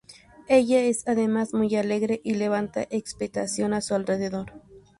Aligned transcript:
Ella 0.47 0.79
es 0.81 1.07
además 1.07 1.53
muy 1.53 1.75
alegre, 1.75 2.21
y 2.23 2.33
levanta 2.33 2.87
expectación 2.89 3.71
a 3.75 3.81
su 3.81 3.93
alrededor. 3.93 4.51